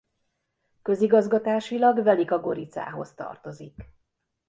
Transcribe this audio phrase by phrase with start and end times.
[0.81, 3.85] Közigazgatásilag Velika Goricához tartozik.